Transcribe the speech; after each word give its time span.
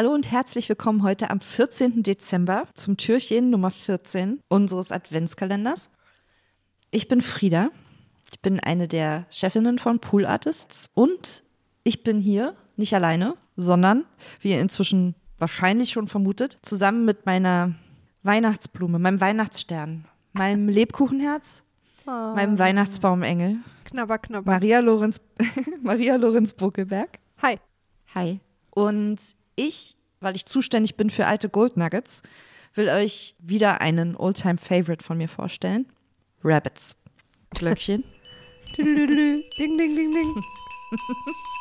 Hallo 0.00 0.14
und 0.14 0.30
herzlich 0.30 0.66
willkommen 0.70 1.02
heute 1.02 1.28
am 1.28 1.40
14. 1.40 2.02
Dezember 2.02 2.66
zum 2.72 2.96
Türchen 2.96 3.50
Nummer 3.50 3.70
14 3.70 4.40
unseres 4.48 4.92
Adventskalenders. 4.92 5.90
Ich 6.90 7.06
bin 7.06 7.20
Frieda. 7.20 7.68
Ich 8.32 8.40
bin 8.40 8.60
eine 8.60 8.88
der 8.88 9.26
Chefinnen 9.28 9.78
von 9.78 9.98
Pool 9.98 10.24
Artists 10.24 10.88
und 10.94 11.42
ich 11.84 12.02
bin 12.02 12.18
hier 12.18 12.56
nicht 12.76 12.94
alleine, 12.94 13.34
sondern, 13.56 14.06
wie 14.40 14.52
ihr 14.52 14.60
inzwischen 14.62 15.16
wahrscheinlich 15.36 15.90
schon 15.90 16.08
vermutet, 16.08 16.58
zusammen 16.62 17.04
mit 17.04 17.26
meiner 17.26 17.74
Weihnachtsblume, 18.22 18.98
meinem 18.98 19.20
Weihnachtsstern, 19.20 20.06
meinem 20.32 20.66
Lebkuchenherz, 20.70 21.62
oh. 22.06 22.10
meinem 22.10 22.58
Weihnachtsbaumengel. 22.58 23.56
Knabber, 23.84 24.16
knabber. 24.16 24.50
Maria 24.50 24.80
Lorenz, 24.80 25.20
Maria 25.82 26.16
Lorenz 26.16 26.54
Buckelberg. 26.54 27.18
Hi. 27.42 27.58
Hi. 28.14 28.40
Und 28.70 29.38
ich, 29.66 29.96
weil 30.20 30.36
ich 30.36 30.46
zuständig 30.46 30.96
bin 30.96 31.10
für 31.10 31.26
alte 31.26 31.48
Gold 31.48 31.76
Nuggets, 31.76 32.22
will 32.74 32.88
euch 32.88 33.34
wieder 33.38 33.80
einen 33.80 34.16
Oldtime 34.16 34.58
Favorite 34.58 35.04
von 35.04 35.18
mir 35.18 35.28
vorstellen. 35.28 35.86
Rabbits. 36.42 36.96
Glöckchen. 37.50 38.04
ding, 38.76 39.44
ding, 39.58 39.76
ding, 39.76 40.12
ding. 40.12 40.42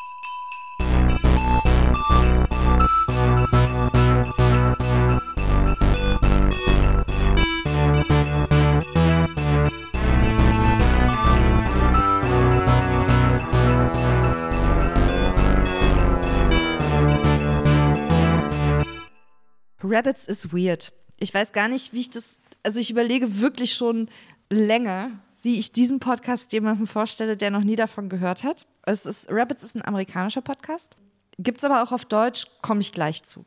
Rabbits 19.89 20.25
ist 20.25 20.53
weird. 20.53 20.93
Ich 21.19 21.33
weiß 21.33 21.51
gar 21.51 21.67
nicht, 21.67 21.93
wie 21.93 22.01
ich 22.01 22.09
das, 22.11 22.39
also 22.63 22.79
ich 22.79 22.91
überlege 22.91 23.41
wirklich 23.41 23.73
schon 23.73 24.09
länger, 24.49 25.11
wie 25.41 25.57
ich 25.57 25.71
diesen 25.71 25.99
Podcast 25.99 26.53
jemandem 26.53 26.87
vorstelle, 26.87 27.35
der 27.35 27.51
noch 27.51 27.63
nie 27.63 27.75
davon 27.75 28.09
gehört 28.09 28.43
hat. 28.43 28.67
Es 28.85 29.05
ist, 29.05 29.31
Rabbits 29.31 29.63
ist 29.63 29.75
ein 29.75 29.85
amerikanischer 29.85 30.41
Podcast. 30.41 30.97
Gibt 31.37 31.59
es 31.59 31.63
aber 31.63 31.83
auch 31.83 31.91
auf 31.91 32.05
Deutsch, 32.05 32.45
komme 32.61 32.81
ich 32.81 32.91
gleich 32.91 33.23
zu. 33.23 33.45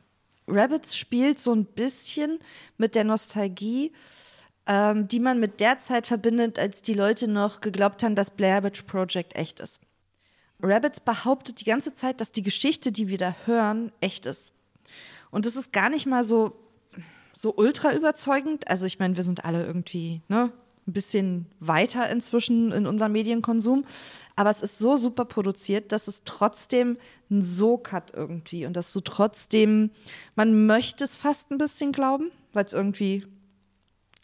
Rabbits 0.49 0.97
spielt 0.97 1.39
so 1.39 1.55
ein 1.55 1.65
bisschen 1.65 2.39
mit 2.77 2.95
der 2.95 3.05
Nostalgie, 3.05 3.93
ähm, 4.67 5.09
die 5.09 5.21
man 5.21 5.39
mit 5.39 5.61
der 5.61 5.79
Zeit 5.79 6.07
verbindet, 6.07 6.59
als 6.59 6.83
die 6.83 6.95
Leute 6.95 7.29
noch 7.29 7.61
geglaubt 7.61 8.03
haben, 8.03 8.17
dass 8.17 8.31
Blair 8.31 8.63
Witch 8.63 8.83
Project 8.83 9.37
echt 9.37 9.61
ist. 9.61 9.81
Rabbits 10.61 11.01
behauptet 11.01 11.61
die 11.61 11.65
ganze 11.65 11.95
Zeit, 11.95 12.21
dass 12.21 12.33
die 12.33 12.43
Geschichte, 12.43 12.93
die 12.93 13.09
wir 13.09 13.19
da 13.19 13.35
hören, 13.47 13.93
echt 14.01 14.27
ist. 14.27 14.53
Und 15.33 15.47
das 15.47 15.57
ist 15.57 15.73
gar 15.73 15.91
nicht 15.91 16.07
mal 16.07 16.23
so, 16.23 16.53
so 17.33 17.55
ultra 17.57 17.95
überzeugend. 17.95 18.69
Also 18.69 18.87
ich 18.87 19.01
meine, 19.01 19.17
wir 19.17 19.25
sind 19.25 19.45
alle 19.45 19.67
irgendwie 19.67 20.21
ne, 20.29 20.53
ein 20.87 20.93
bisschen 20.93 21.47
weiter 21.59 22.09
inzwischen 22.11 22.71
in 22.71 22.87
unserem 22.87 23.13
Medienkonsum. 23.13 23.85
Aber 24.37 24.51
es 24.51 24.63
ist 24.63 24.79
so 24.79 24.97
super 24.97 25.25
produziert, 25.25 25.91
dass 25.91 26.07
es 26.07 26.23
trotzdem 26.25 26.99
einen 27.31 27.43
Sog 27.43 27.93
hat 27.93 28.13
irgendwie. 28.15 28.67
Und 28.67 28.77
dass 28.77 28.93
du 28.93 29.01
trotzdem, 29.01 29.91
man 30.37 30.67
möchte 30.67 31.03
es 31.03 31.17
fast 31.17 31.51
ein 31.51 31.59
bisschen 31.59 31.93
glauben, 31.93 32.31
weil 32.53 32.67
es 32.67 32.75
irgendwie, 32.75 33.27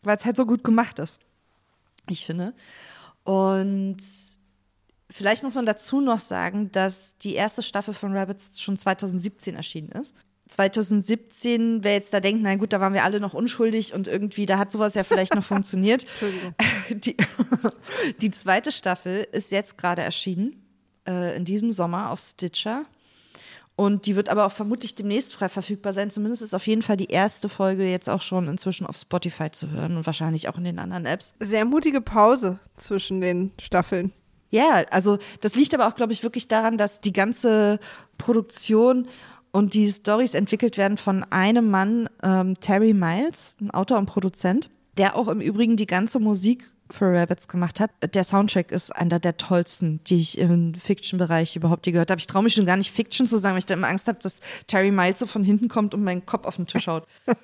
weil 0.03 0.17
es 0.17 0.27
halt 0.27 0.37
so 0.37 0.45
gut 0.45 0.63
gemacht 0.63 0.99
ist. 0.99 1.21
Ich 2.07 2.27
finde. 2.27 2.53
Und 3.25 3.99
Vielleicht 5.11 5.43
muss 5.43 5.55
man 5.55 5.65
dazu 5.65 6.03
noch 6.03 6.21
sagen, 6.21 6.71
dass 6.71 7.17
die 7.17 7.35
erste 7.35 7.63
Staffel 7.63 7.95
von 7.95 8.15
Rabbits 8.15 8.61
schon 8.61 8.77
2017 8.77 9.55
erschienen 9.55 9.89
ist. 9.89 10.15
2017, 10.49 11.85
wer 11.85 11.93
jetzt 11.93 12.13
da 12.13 12.21
denkt, 12.21 12.43
na 12.43 12.57
gut, 12.57 12.73
da 12.73 12.81
waren 12.81 12.95
wir 12.95 13.05
alle 13.05 13.21
noch 13.21 13.35
unschuldig 13.35 13.93
und 13.93 14.09
irgendwie, 14.09 14.47
da 14.47 14.59
hat 14.59 14.73
sowas 14.73 14.95
ja 14.95 15.05
vielleicht 15.05 15.35
noch 15.35 15.45
funktioniert. 15.45 16.05
Entschuldigung. 16.05 16.55
Die, 16.91 17.17
die, 18.23 18.31
zweite 18.31 18.73
Staffel 18.73 19.27
ist 19.31 19.53
jetzt 19.53 19.77
gerade 19.77 20.01
erschienen, 20.01 20.57
äh, 21.07 21.37
in 21.37 21.45
diesem 21.45 21.71
Sommer 21.71 22.11
auf 22.11 22.19
Stitcher. 22.19 22.87
Und 23.77 24.07
die 24.07 24.17
wird 24.17 24.31
aber 24.31 24.47
auch 24.47 24.53
vermutlich 24.53 24.95
demnächst 24.95 25.35
frei 25.35 25.49
verfügbar 25.49 25.93
sein. 25.93 26.11
Zumindest 26.11 26.43
ist 26.43 26.55
auf 26.55 26.67
jeden 26.67 26.83
Fall 26.83 26.97
die 26.97 27.11
erste 27.11 27.49
Folge 27.49 27.89
jetzt 27.89 28.09
auch 28.09 28.23
schon 28.23 28.49
inzwischen 28.49 28.87
auf 28.87 28.97
Spotify 28.97 29.51
zu 29.53 29.71
hören 29.71 29.97
und 29.99 30.07
wahrscheinlich 30.07 30.49
auch 30.49 30.57
in 30.57 30.65
den 30.65 30.79
anderen 30.79 31.07
Apps. 31.07 31.35
Sehr 31.39 31.65
mutige 31.65 32.01
Pause 32.01 32.59
zwischen 32.77 33.21
den 33.21 33.53
Staffeln. 33.61 34.13
Ja, 34.51 34.83
also 34.91 35.19
das 35.43 35.55
liegt 35.55 35.75
aber 35.75 35.87
auch, 35.87 35.95
glaube 35.95 36.13
ich, 36.13 36.23
wirklich 36.23 36.49
daran, 36.49 36.79
dass 36.79 37.01
die 37.01 37.13
ganze 37.13 37.79
Produktion 38.17 39.07
und 39.59 39.75
die 39.75 39.89
Stories 39.89 40.35
entwickelt 40.35 40.77
werden 40.79 40.97
von 40.97 41.25
einem 41.25 41.69
Mann, 41.69 42.09
ähm, 42.23 42.55
Terry 42.61 42.95
Miles, 42.95 43.57
ein 43.61 43.73
Autor 43.73 43.99
und 43.99 44.07
Produzent, 44.07 44.71
der 44.97 45.17
auch 45.17 45.27
im 45.27 45.41
Übrigen 45.41 45.77
die 45.77 45.87
ganze 45.87 46.21
Musik 46.21 46.71
für 46.91 47.13
Rabbits 47.13 47.49
gemacht 47.49 47.81
hat. 47.81 47.91
Der 48.15 48.23
Soundtrack 48.23 48.71
ist 48.71 48.95
einer 48.95 49.19
der 49.19 49.37
tollsten, 49.37 50.01
die 50.05 50.21
ich 50.21 50.39
im 50.39 50.75
Fiction-Bereich 50.75 51.57
überhaupt 51.57 51.87
je 51.87 51.93
gehört 51.93 52.13
habe. 52.13 52.21
Ich 52.21 52.29
traue 52.29 52.45
mich 52.45 52.55
schon 52.55 52.67
gar 52.67 52.77
nicht 52.77 52.93
Fiction 52.93 53.27
zu 53.27 53.37
sagen, 53.37 53.55
weil 53.55 53.59
ich 53.59 53.67
da 53.67 53.75
immer 53.75 53.89
Angst 53.89 54.07
habe, 54.07 54.21
dass 54.23 54.41
Terry 54.69 54.93
Miles 54.93 55.19
so 55.19 55.27
von 55.27 55.43
hinten 55.43 55.67
kommt 55.67 55.93
und 55.93 56.05
meinen 56.05 56.25
Kopf 56.25 56.47
auf 56.47 56.55
den 56.55 56.69
Tisch 56.69 56.87
haut. 56.87 57.05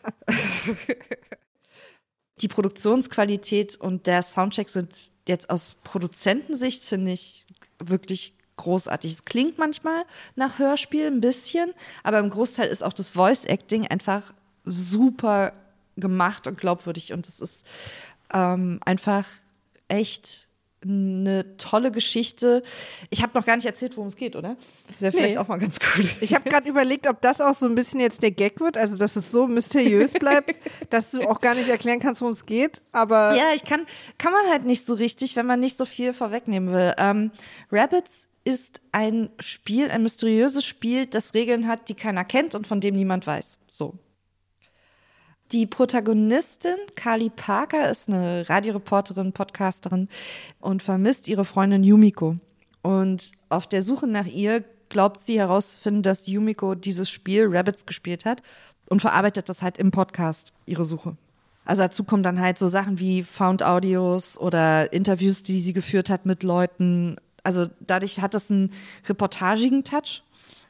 die 2.41 2.49
Produktionsqualität 2.49 3.75
und 3.77 4.07
der 4.07 4.23
Soundtrack 4.23 4.69
sind 4.69 5.11
jetzt 5.27 5.51
aus 5.51 5.79
Produzentensicht, 5.83 6.85
finde 6.85 7.11
ich, 7.11 7.45
wirklich 7.83 8.35
großartig. 8.57 9.13
Es 9.13 9.25
klingt 9.25 9.59
manchmal 9.59 10.05
nach 10.37 10.59
Hörspiel 10.59 11.07
ein 11.07 11.21
bisschen, 11.21 11.73
aber 12.03 12.19
im 12.19 12.31
Großteil 12.31 12.69
ist 12.69 12.83
auch 12.83 12.93
das 12.93 13.11
Voice 13.11 13.45
Acting 13.45 13.87
einfach 13.87 14.33
super 14.65 15.53
gemacht 15.97 16.47
und 16.47 16.59
glaubwürdig 16.59 17.13
und 17.13 17.27
es 17.27 17.41
ist 17.41 17.67
ähm, 18.33 18.81
einfach 18.85 19.27
echt 19.89 20.49
eine 20.87 21.57
tolle 21.57 21.91
Geschichte. 21.91 22.63
Ich 23.11 23.23
habe 23.23 23.33
noch 23.35 23.47
gar 23.47 23.57
nicht 23.57 23.65
erzählt, 23.65 23.97
worum 23.97 24.09
es 24.09 24.17
geht, 24.17 24.37
oder? 24.37 24.57
Wäre 24.99 25.13
vielleicht 25.13 25.35
nee. 25.35 25.39
auch 25.39 25.49
mal 25.49 25.59
ganz 25.59 25.79
cool. 25.97 26.05
Ich 26.21 26.35
habe 26.35 26.49
gerade 26.49 26.69
überlegt, 26.69 27.07
ob 27.09 27.21
das 27.23 27.41
auch 27.41 27.55
so 27.55 27.67
ein 27.67 27.75
bisschen 27.75 28.01
jetzt 28.01 28.23
der 28.23 28.31
Gag 28.31 28.61
wird, 28.61 28.77
also 28.77 28.97
dass 28.97 29.17
es 29.17 29.31
so 29.31 29.47
mysteriös 29.47 30.13
bleibt, 30.21 30.55
dass 30.91 31.11
du 31.11 31.23
auch 31.23 31.41
gar 31.41 31.55
nicht 31.55 31.69
erklären 31.69 32.01
kannst, 32.01 32.21
worum 32.21 32.33
es 32.33 32.45
geht. 32.45 32.83
Aber 32.93 33.35
ja, 33.35 33.53
ich 33.55 33.65
kann 33.65 33.87
kann 34.19 34.33
man 34.33 34.47
halt 34.51 34.65
nicht 34.65 34.87
so 34.87 34.95
richtig, 34.95 35.37
wenn 35.37 35.47
man 35.47 35.61
nicht 35.61 35.79
so 35.79 35.85
viel 35.85 36.13
vorwegnehmen 36.13 36.73
will. 36.73 36.93
Ähm, 36.99 37.31
Rabbits 37.73 38.29
ist 38.45 38.83
ein 38.93 39.31
Spiel, 39.41 39.91
ein 39.91 40.03
mysteriöses 40.03 40.65
Spiel, 40.65 41.07
das 41.07 41.35
Regeln 41.35 41.67
hat, 41.67 41.89
die 41.89 41.95
keiner 41.95 42.25
kennt 42.25 42.55
und 42.55 42.67
von 42.67 42.81
dem 42.81 42.95
niemand 42.95 43.27
weiß. 43.27 43.59
So. 43.67 43.99
Die 45.53 45.67
Protagonistin, 45.67 46.77
Kali 46.95 47.31
Parker, 47.31 47.91
ist 47.91 48.09
eine 48.09 48.49
Radioreporterin, 48.49 49.33
Podcasterin 49.33 50.09
und 50.61 50.83
vermisst 50.83 51.29
ihre 51.29 51.45
Freundin 51.45 51.85
Yumiko. 51.85 52.37
Und 52.83 53.33
auf 53.49 53.67
der 53.67 53.83
Suche 53.83 54.07
nach 54.07 54.27
ihr 54.27 54.65
glaubt 54.89 55.21
sie 55.21 55.39
herauszufinden, 55.39 56.03
dass 56.03 56.27
Yumiko 56.27 56.75
dieses 56.75 57.09
Spiel 57.11 57.47
Rabbits 57.49 57.87
gespielt 57.87 58.25
hat 58.25 58.43
und 58.87 59.01
verarbeitet 59.01 59.49
das 59.49 59.63
halt 59.63 59.79
im 59.79 59.91
Podcast, 59.91 60.53
ihre 60.67 60.85
Suche. 60.85 61.17
Also 61.65 61.83
dazu 61.83 62.05
kommen 62.05 62.23
dann 62.23 62.41
halt 62.41 62.59
so 62.59 62.69
Sachen 62.69 62.99
wie 62.99 63.23
Found 63.23 63.63
Audios 63.63 64.39
oder 64.39 64.93
Interviews, 64.93 65.43
die 65.43 65.61
sie 65.61 65.73
geführt 65.73 66.11
hat 66.11 66.27
mit 66.27 66.43
Leuten, 66.43 67.17
also 67.45 67.69
dadurch 67.81 68.21
hat 68.21 68.35
das 68.35 68.51
einen 68.51 68.73
reportagigen 69.07 69.85
Touch, 69.85 70.23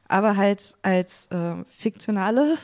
aber 0.09 0.37
halt 0.37 0.75
als 0.83 1.29
äh, 1.29 1.65
fiktionale, 1.69 2.59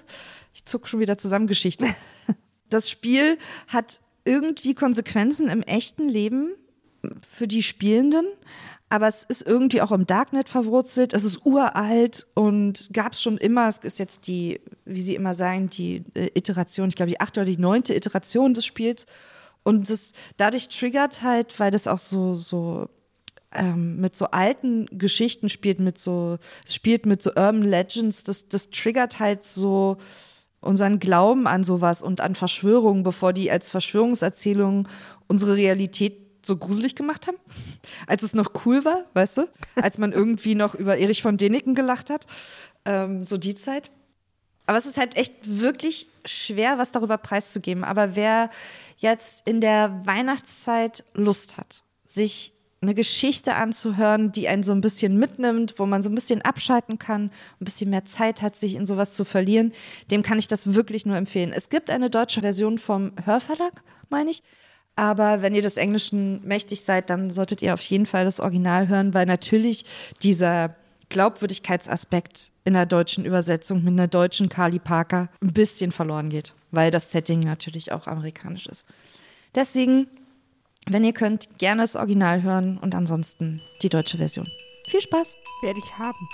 ich 0.53 0.67
zuck 0.67 0.89
schon 0.89 1.01
wieder 1.01 1.17
zusammen 1.17 1.47
Geschichte. 1.47 1.87
das 2.69 2.91
Spiel 2.91 3.39
hat 3.69 4.01
irgendwie 4.25 4.75
Konsequenzen 4.75 5.49
im 5.49 5.63
echten 5.63 6.09
Leben 6.09 6.53
für 7.29 7.49
die 7.49 7.63
Spielenden, 7.63 8.27
aber 8.91 9.07
es 9.07 9.25
ist 9.25 9.47
irgendwie 9.47 9.81
auch 9.81 9.93
im 9.93 10.07
Darknet 10.07 10.49
verwurzelt. 10.49 11.15
Es 11.15 11.25
ist 11.25 11.47
uralt 11.47 12.27
und 12.35 12.91
gab 12.93 13.13
es 13.13 13.23
schon 13.23 13.39
immer. 13.39 13.69
Es 13.69 13.79
ist 13.79 14.01
jetzt 14.01 14.27
die, 14.27 14.61
wie 14.85 15.01
Sie 15.01 15.15
immer 15.15 15.35
sagen, 15.35 15.71
die 15.71 16.03
äh, 16.15 16.31
Iteration, 16.35 16.89
ich 16.89 16.97
glaube 16.97 17.11
die 17.11 17.21
achte 17.21 17.41
oder 17.41 17.51
die 17.51 17.57
neunte 17.57 17.95
Iteration 17.95 18.53
des 18.53 18.67
Spiels. 18.67 19.07
Und 19.63 19.89
das 19.89 20.13
dadurch 20.37 20.69
triggert 20.69 21.23
halt, 21.23 21.61
weil 21.61 21.71
das 21.71 21.87
auch 21.87 21.99
so, 22.01 22.35
so 22.35 22.89
ähm, 23.55 24.01
mit 24.01 24.17
so 24.17 24.27
alten 24.27 24.87
Geschichten 24.97 25.49
spielt, 25.49 25.81
mit 25.81 25.99
so, 25.99 26.39
spielt 26.67 27.07
mit 27.07 27.23
so 27.23 27.31
Urban 27.31 27.63
Legends, 27.63 28.23
das, 28.25 28.49
das 28.49 28.71
triggert 28.71 29.19
halt 29.19 29.45
so 29.45 29.99
unseren 30.61 30.99
Glauben 30.99 31.47
an 31.47 31.65
sowas 31.65 32.03
und 32.03 32.21
an 32.21 32.35
Verschwörungen, 32.35 33.03
bevor 33.03 33.33
die 33.33 33.51
als 33.51 33.71
Verschwörungserzählungen 33.71 34.89
unsere 35.27 35.57
Realität 35.57 36.19
so 36.45 36.57
gruselig 36.57 36.95
gemacht 36.95 37.27
haben, 37.27 37.39
als 38.07 38.23
es 38.23 38.35
noch 38.35 38.53
cool 38.65 38.85
war, 38.85 39.05
weißt 39.15 39.39
du, 39.39 39.49
als 39.77 39.99
man 39.99 40.13
irgendwie 40.13 40.55
noch 40.55 40.75
über 40.75 40.99
Erich 40.99 41.23
von 41.23 41.37
Däniken 41.37 41.75
gelacht 41.75 42.11
hat, 42.11 42.27
ähm, 42.85 43.27
so 43.27 43.37
die 43.37 43.55
Zeit. 43.55 43.91
Aber 44.67 44.79
es 44.79 44.87
ist 44.87 44.99
halt 44.99 45.17
echt 45.17 45.35
wirklich 45.43 46.07
schwer, 46.25 46.79
was 46.79 46.93
darüber 46.93 47.19
preiszugeben. 47.19 47.83
Aber 47.83 48.15
wer 48.15 48.51
jetzt 48.99 49.43
in 49.45 49.61
der 49.61 50.01
Weihnachtszeit 50.05 51.03
Lust 51.13 51.57
hat, 51.57 51.83
sich 52.05 52.53
eine 52.83 52.95
Geschichte 52.95 53.57
anzuhören, 53.57 54.33
die 54.33 54.49
einen 54.49 54.63
so 54.63 54.73
ein 54.73 54.81
bisschen 54.81 55.19
mitnimmt, 55.19 55.75
wo 55.79 55.85
man 55.85 56.03
so 56.03 56.09
ein 56.09 56.15
bisschen 56.15 56.41
abschalten 56.43 56.99
kann, 56.99 57.25
ein 57.61 57.65
bisschen 57.65 57.91
mehr 57.91 58.07
Zeit 58.07 58.41
hat, 58.41 58.57
sich 58.57 58.75
in 58.75 58.87
sowas 58.87 59.15
zu 59.15 59.25
verlieren, 59.25 59.73
dem 60.11 60.23
kann 60.23 60.39
ich 60.39 60.49
das 60.49 60.75
wirklich 60.75 61.05
nur 61.05 61.17
empfehlen. 61.17 61.53
Es 61.55 61.69
gibt 61.69 61.91
eine 61.91 62.09
deutsche 62.09 62.41
Version 62.41 62.79
vom 62.79 63.13
Hörverlag, 63.25 63.83
meine 64.09 64.31
ich. 64.31 64.43
Aber 64.97 65.43
wenn 65.43 65.55
ihr 65.55 65.63
des 65.63 65.77
Englischen 65.77 66.47
mächtig 66.47 66.83
seid, 66.83 67.11
dann 67.11 67.31
solltet 67.31 67.63
ihr 67.63 67.75
auf 67.75 67.83
jeden 67.83 68.07
Fall 68.07 68.25
das 68.25 68.41
Original 68.41 68.89
hören, 68.89 69.15
weil 69.15 69.27
natürlich 69.27 69.85
dieser 70.23 70.75
Glaubwürdigkeitsaspekt 71.11 72.51
in 72.65 72.75
der 72.75 72.87
deutschen 72.87 73.25
Übersetzung 73.25 73.85
mit 73.85 73.93
einer 73.93 74.09
deutschen 74.09 74.49
Carly 74.49 74.79
Parker 74.79 75.29
ein 75.43 75.53
bisschen 75.53 75.93
verloren 75.93 76.31
geht, 76.31 76.55
weil 76.71 76.91
das 76.91 77.11
Setting 77.11 77.41
natürlich 77.41 77.93
auch 77.93 78.07
amerikanisch 78.07 78.67
ist. 78.67 78.87
Deswegen, 79.55 80.07
wenn 80.89 81.05
ihr 81.05 81.13
könnt, 81.13 81.59
gerne 81.59 81.83
das 81.83 81.97
Original 81.97 82.43
hören 82.43 82.79
und 82.79 82.95
ansonsten 82.95 83.61
die 83.83 83.89
deutsche 83.89 84.17
Version. 84.17 84.49
Viel 84.89 85.01
Spaß! 85.01 85.35
Werde 85.63 85.79
ich 85.79 85.99
haben. 85.99 86.29